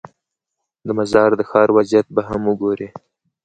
[0.87, 2.87] د مزار د ښار وضعیت به هم وګورې.